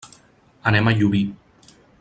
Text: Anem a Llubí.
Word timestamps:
Anem 0.71 0.87
a 0.91 0.95
Llubí. 1.03 1.23